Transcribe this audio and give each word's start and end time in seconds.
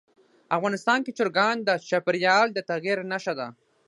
افغانستان 0.57 0.99
کې 1.05 1.15
چرګان 1.17 1.55
د 1.63 1.69
چاپېریال 1.89 2.47
د 2.53 2.59
تغیر 2.69 2.97
نښه 3.11 3.33
ده. 3.39 3.47